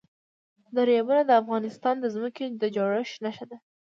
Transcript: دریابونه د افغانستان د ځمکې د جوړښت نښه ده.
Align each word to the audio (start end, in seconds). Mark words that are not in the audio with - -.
دریابونه 0.75 1.21
د 1.25 1.31
افغانستان 1.41 1.95
د 1.99 2.05
ځمکې 2.15 2.45
د 2.61 2.63
جوړښت 2.75 3.15
نښه 3.25 3.45
ده. 3.49 3.57